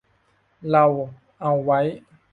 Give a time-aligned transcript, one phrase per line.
[0.71, 0.85] เรา
[1.41, 1.79] เอาไว้